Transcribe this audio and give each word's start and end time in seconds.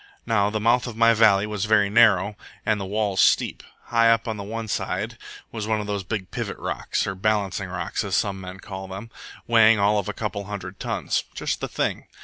Now 0.25 0.49
the 0.49 0.59
mouth 0.59 0.87
of 0.87 0.97
my 0.97 1.13
valley 1.13 1.45
was 1.45 1.65
very 1.65 1.87
narrow, 1.87 2.35
and 2.65 2.81
the 2.81 2.87
walls 2.87 3.21
steep. 3.21 3.61
High 3.83 4.09
up 4.09 4.27
on 4.27 4.35
one 4.39 4.67
side 4.67 5.15
was 5.51 5.67
one 5.67 5.79
of 5.79 5.85
those 5.85 6.03
big 6.03 6.31
pivot 6.31 6.57
rocks, 6.57 7.05
or 7.05 7.13
balancing 7.13 7.69
rocks, 7.69 8.03
as 8.03 8.15
some 8.15 8.41
call 8.61 8.87
them, 8.87 9.11
weighing 9.45 9.77
all 9.77 9.99
of 9.99 10.09
a 10.09 10.13
couple 10.13 10.41
of 10.41 10.47
hundred 10.47 10.79
tons. 10.79 11.25
Just 11.35 11.61
the 11.61 11.67
thing. 11.69 12.07